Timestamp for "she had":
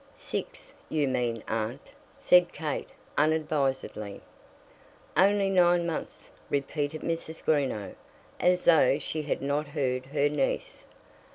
8.97-9.43